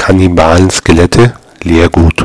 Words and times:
Kannibalen-Skelette, 0.00 1.34
Leergut 1.62 2.19